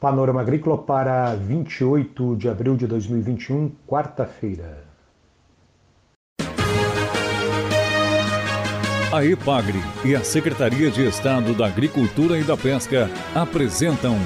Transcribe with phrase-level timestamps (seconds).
[0.00, 4.84] Panorama Agrícola para 28 de abril de 2021, quarta-feira.
[9.12, 14.16] A EPAGRE e a Secretaria de Estado da Agricultura e da Pesca apresentam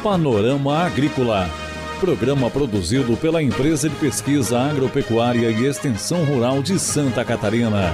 [0.00, 1.48] Panorama Agrícola,
[1.98, 7.92] programa produzido pela Empresa de Pesquisa Agropecuária e Extensão Rural de Santa Catarina.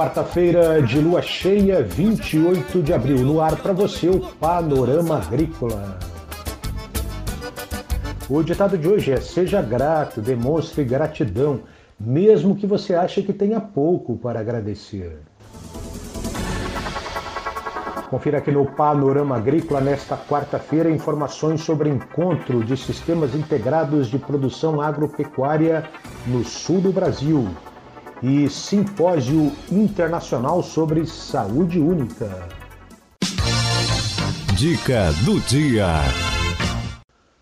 [0.00, 3.18] Quarta-feira de lua cheia, 28 de abril.
[3.18, 5.98] No ar para você o Panorama Agrícola.
[8.26, 11.60] O ditado de hoje é: seja grato, demonstre gratidão,
[12.00, 15.18] mesmo que você ache que tenha pouco para agradecer.
[18.08, 24.80] Confira aqui no Panorama Agrícola nesta quarta-feira informações sobre encontro de sistemas integrados de produção
[24.80, 25.84] agropecuária
[26.26, 27.46] no sul do Brasil
[28.22, 32.28] e Simpósio Internacional sobre Saúde Única.
[34.54, 35.86] Dica do dia: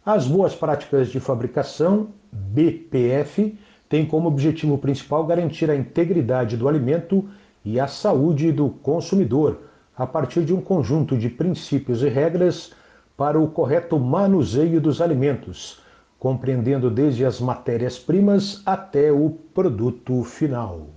[0.06, 7.28] As boas práticas de fabricação, BPF, têm como objetivo principal garantir a integridade do alimento
[7.64, 9.58] e a saúde do consumidor,
[9.96, 12.72] a partir de um conjunto de princípios e regras
[13.16, 15.80] para o correto manuseio dos alimentos
[16.18, 20.88] compreendendo desde as matérias-primas até o produto final.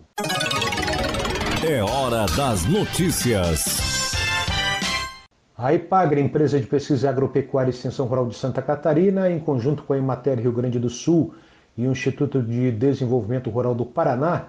[1.63, 3.81] É hora das notícias.
[5.55, 9.93] A IPAGRE, empresa de pesquisa agropecuária e extensão rural de Santa Catarina, em conjunto com
[9.93, 11.35] a Emater Rio Grande do Sul
[11.77, 14.47] e o Instituto de Desenvolvimento Rural do Paraná,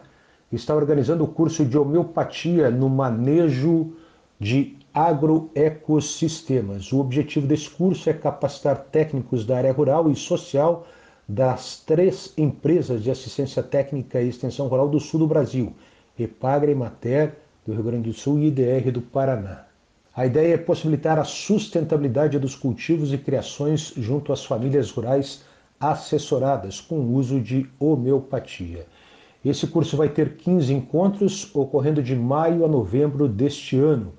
[0.51, 3.93] está organizando o curso de homeopatia no manejo
[4.41, 6.93] de agroecossistemas.
[6.93, 10.87] O objetivo desse curso é capacitar técnicos da área rural e social
[11.29, 15.73] das três empresas de assistência técnica e extensão rural do sul do Brasil,
[16.19, 19.65] Epagre, Mater do Rio Grande do Sul e IDR do Paraná.
[20.15, 25.43] A ideia é possibilitar a sustentabilidade dos cultivos e criações junto às famílias rurais
[25.81, 28.87] assessoradas com o uso de homeopatia.
[29.43, 34.13] Esse curso vai ter 15 encontros ocorrendo de maio a novembro deste ano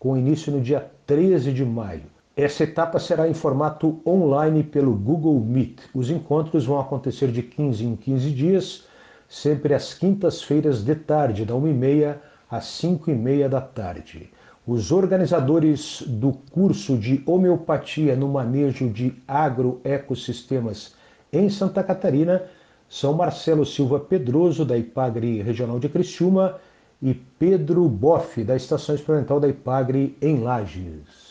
[0.00, 2.04] com início no dia 13 de maio.
[2.34, 5.82] Essa etapa será em formato online pelo Google Meet.
[5.94, 8.84] Os encontros vão acontecer de 15 em 15 dias,
[9.28, 12.16] sempre às quintas-feiras de tarde, da 1h30
[12.50, 14.30] às 5h30 da tarde.
[14.66, 20.94] Os organizadores do curso de homeopatia no manejo de agroecossistemas
[21.30, 22.42] em Santa Catarina
[22.88, 26.58] são Marcelo Silva Pedroso, da IPAGRE Regional de Criciúma,
[27.02, 31.30] e Pedro Boff, da Estação Experimental da Ipagre, em Lages.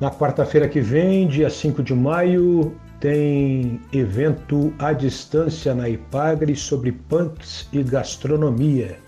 [0.00, 6.92] Na quarta-feira que vem, dia 5 de maio, tem evento à distância na Ipagre sobre
[6.92, 8.98] punks e gastronomia.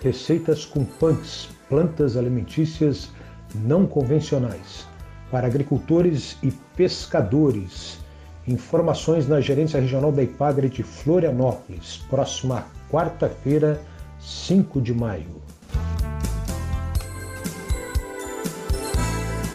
[0.00, 3.10] Receitas com punks, plantas alimentícias
[3.54, 4.86] não convencionais
[5.30, 7.98] para agricultores e pescadores.
[8.46, 13.80] Informações na Gerência Regional da Ipagre de Florianópolis, próxima quarta-feira,
[14.18, 15.42] 5 de maio.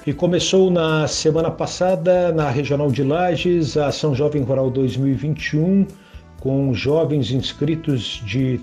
[0.05, 5.87] E começou na semana passada, na Regional de Lages, a Ação Jovem Rural 2021,
[6.41, 8.59] com jovens inscritos de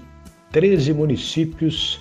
[0.53, 1.99] 13 municípios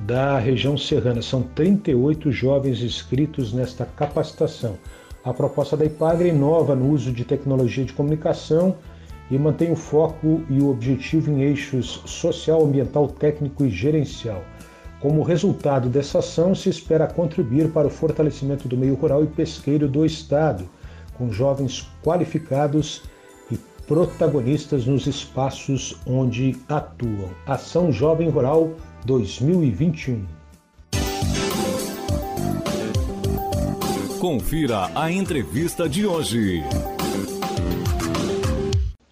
[0.00, 1.22] da região serrana.
[1.22, 4.78] São 38 jovens inscritos nesta capacitação.
[5.24, 8.76] A proposta da IPAGRE inova no uso de tecnologia de comunicação
[9.30, 14.42] e mantém o foco e o objetivo em eixos social, ambiental, técnico e gerencial.
[14.98, 19.88] Como resultado dessa ação, se espera contribuir para o fortalecimento do meio rural e pesqueiro
[19.88, 20.68] do Estado,
[21.16, 23.02] com jovens qualificados
[23.50, 27.30] e protagonistas nos espaços onde atuam.
[27.46, 28.72] Ação Jovem Rural
[29.04, 30.26] 2021.
[34.20, 36.62] Confira a entrevista de hoje.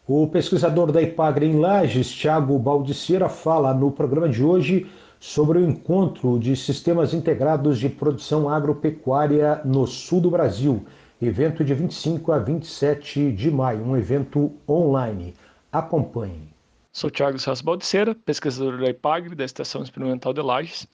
[0.06, 4.87] O pesquisador da Ipagre em Lages, Thiago Baldiceira, fala no programa de hoje
[5.19, 10.85] sobre o encontro de sistemas integrados de produção agropecuária no sul do Brasil,
[11.20, 15.35] evento de 25 a 27 de maio, um evento online.
[15.73, 16.57] Acompanhe.
[16.90, 20.88] Sou Thiago Celso Baldiceira, pesquisador da IPAGRE, da Estação Experimental de Lages,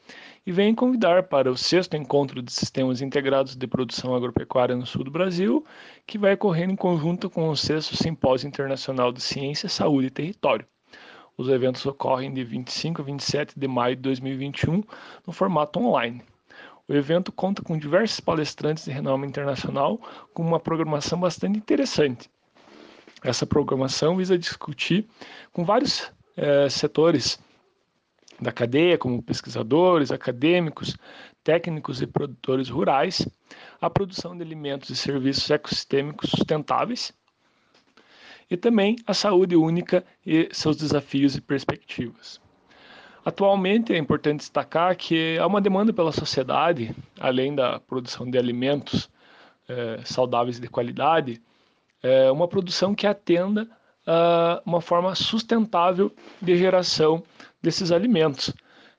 [0.45, 5.05] e venho convidar para o sexto encontro de sistemas integrados de produção agropecuária no sul
[5.05, 5.65] do Brasil,
[6.05, 10.67] que vai ocorrer em conjunto com o sexto Simpósio Internacional de Ciência, Saúde e Território.
[11.37, 14.83] Os eventos ocorrem de 25 a 27 de maio de 2021
[15.25, 16.23] no formato online.
[16.89, 19.99] O evento conta com diversos palestrantes de renome internacional,
[20.35, 22.29] com uma programação bastante interessante.
[23.25, 25.09] Essa programação visa discutir
[25.51, 27.39] com vários é, setores
[28.39, 30.95] da cadeia, como pesquisadores, acadêmicos,
[31.43, 33.27] técnicos e produtores rurais,
[33.81, 37.15] a produção de alimentos e serviços ecossistêmicos sustentáveis
[38.51, 42.39] e também a saúde única e seus desafios e perspectivas.
[43.25, 49.09] Atualmente é importante destacar que há uma demanda pela sociedade, além da produção de alimentos
[49.67, 51.41] é, saudáveis de qualidade,
[52.05, 53.67] é, uma produção que atenda
[54.07, 57.23] a uma forma sustentável de geração
[57.63, 58.53] desses alimentos.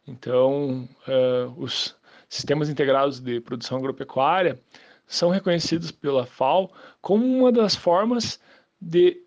[0.08, 1.96] Então, é, os
[2.28, 4.60] sistemas integrados de produção agropecuária
[5.06, 8.40] são reconhecidos pela FAO como uma das formas
[8.82, 9.22] de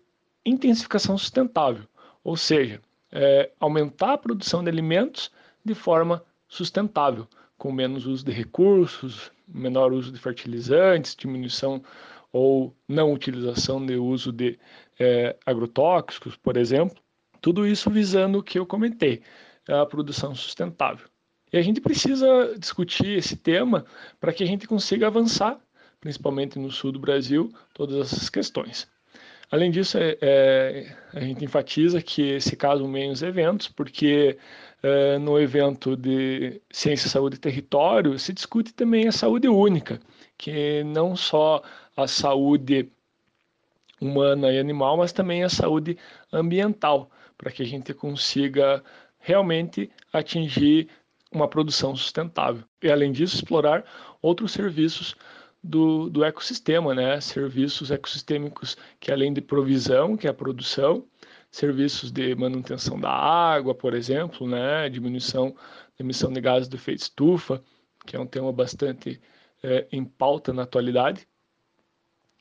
[0.45, 1.85] intensificação sustentável,
[2.21, 2.81] ou seja,
[3.11, 5.31] é, aumentar a produção de alimentos
[5.63, 7.25] de forma sustentável,
[7.57, 11.81] com menos uso de recursos, menor uso de fertilizantes, diminuição
[12.31, 14.59] ou não utilização de uso de
[14.99, 17.01] é, agrotóxicos, por exemplo.
[17.41, 19.21] Tudo isso visando o que eu comentei,
[19.67, 21.07] a produção sustentável.
[21.51, 23.85] E a gente precisa discutir esse tema
[24.19, 25.59] para que a gente consiga avançar,
[25.99, 28.87] principalmente no sul do Brasil, todas essas questões.
[29.51, 34.37] Além disso, é, é, a gente enfatiza que se casam menos eventos, porque
[34.83, 39.99] é, no evento de Ciência, Saúde e Território se discute também a saúde única,
[40.37, 41.63] que não só
[41.97, 42.91] a saúde
[43.99, 45.97] humana e animal, mas também a saúde
[46.31, 48.83] ambiental, para que a gente consiga
[49.19, 50.89] realmente atingir
[51.31, 52.63] uma produção sustentável.
[52.81, 53.83] E além disso, explorar
[54.21, 55.15] outros serviços
[55.63, 57.19] do, do ecossistema, né?
[57.21, 61.05] Serviços ecossistêmicos que além de provisão, que é a produção,
[61.51, 64.89] serviços de manutenção da água, por exemplo, né?
[64.89, 67.61] Diminuição da emissão de gases do efeito estufa,
[68.05, 69.21] que é um tema bastante
[69.61, 71.27] é, em pauta na atualidade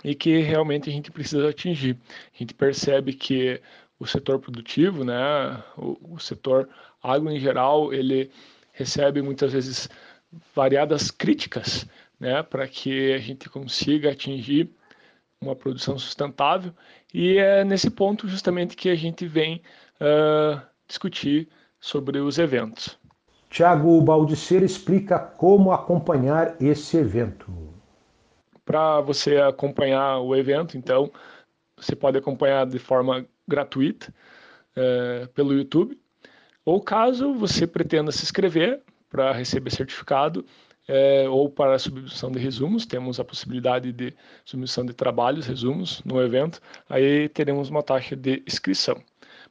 [0.05, 1.99] e que realmente a gente precisa atingir.
[2.35, 3.61] A gente percebe que
[3.99, 6.69] o setor produtivo, né, o, o setor
[7.03, 8.31] agro em geral, ele
[8.73, 9.89] recebe muitas vezes
[10.55, 11.85] variadas críticas
[12.19, 14.71] né, para que a gente consiga atingir
[15.41, 16.73] uma produção sustentável.
[17.13, 19.63] E é nesse ponto justamente que a gente vem
[20.01, 21.49] uh, discutir
[21.81, 22.99] sobre os eventos.
[23.49, 27.47] Tiago Baldiceira explica como acompanhar esse evento.
[28.65, 31.11] Para você acompanhar o evento, então,
[31.77, 34.13] você pode acompanhar de forma gratuita
[34.77, 35.99] uh, pelo YouTube.
[36.65, 40.45] Ou caso você pretenda se inscrever para receber certificado,
[40.89, 46.03] é, ou para a submissão de resumos, temos a possibilidade de submissão de trabalhos, resumos
[46.03, 48.97] no evento, aí teremos uma taxa de inscrição.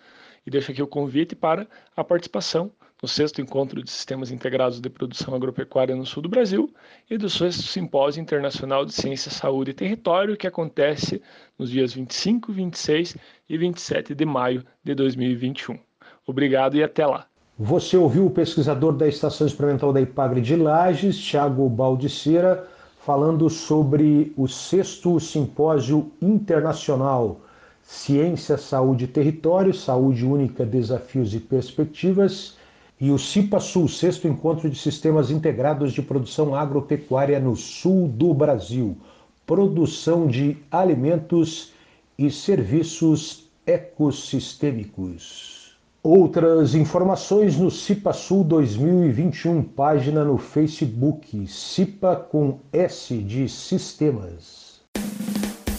[0.45, 2.71] e deixo aqui o convite para a participação
[3.01, 6.73] no sexto encontro de sistemas integrados de produção agropecuária no sul do Brasil
[7.09, 11.21] e do sexto simpósio internacional de ciência, saúde e território que acontece
[11.57, 13.17] nos dias 25, 26
[13.49, 15.77] e 27 de maio de 2021.
[16.25, 17.27] Obrigado e até lá.
[17.59, 22.67] Você ouviu o pesquisador da Estação Experimental da Ipagre de Lages, Tiago Baldiceira,
[23.05, 27.39] falando sobre o sexto simpósio internacional
[27.83, 32.55] Ciência, Saúde e Território, Saúde Única, Desafios e Perspectivas,
[32.99, 38.97] e o CIPA-Sul, sexto encontro de sistemas integrados de produção agropecuária no sul do Brasil,
[39.45, 41.71] produção de alimentos
[42.17, 45.62] e serviços ecossistêmicos.
[46.05, 54.81] Outras informações no CIPA Sul 2021, página no Facebook, CIPA com S de Sistemas.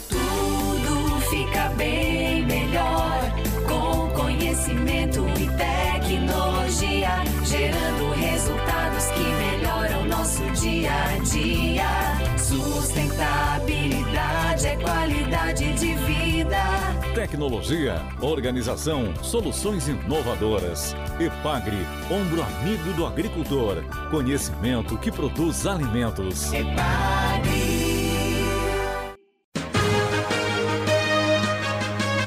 [0.09, 3.21] Tudo fica bem melhor
[3.69, 11.85] com conhecimento e tecnologia, gerando resultados que melhoram nosso dia a dia.
[12.39, 16.04] Sustentabilidade é qualidade de vida.
[17.15, 20.97] Tecnologia, organização, soluções inovadoras.
[21.21, 21.77] Epagre,
[22.11, 23.85] ombro amigo do agricultor.
[24.11, 26.53] Conhecimento que produz alimentos.
[26.53, 27.55] Epagre.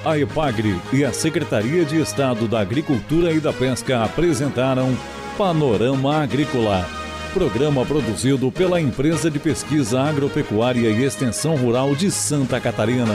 [0.06, 4.96] A Epagre e a Secretaria de Estado da Agricultura e da Pesca apresentaram
[5.38, 6.88] Panorama Agrícola
[7.34, 13.06] Programa produzido pela Empresa de Pesquisa Agropecuária e Extensão Rural de Santa Catarina.